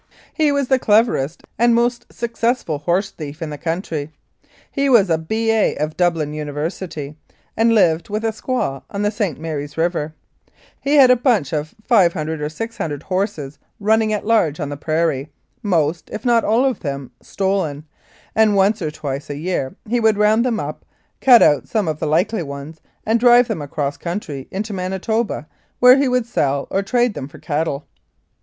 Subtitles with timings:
[0.33, 4.09] He was the cleverest and most successful horse thief in the country.
[4.71, 5.75] He was a B.A.
[5.75, 7.15] of Dublin University,
[7.55, 9.39] and lived, with a squaw on the St.
[9.39, 10.15] Mary's River.
[10.81, 15.29] He had a bunch of 500 or 600 horses running at large on the prairie
[15.61, 17.85] most, if not all of them, stolen
[18.33, 20.83] and once or twice a year he would round them up,
[21.21, 25.47] cut out some of the likely ones, and drive them across country into Mani toba,
[25.77, 27.85] where he would sell or trade them for cattle.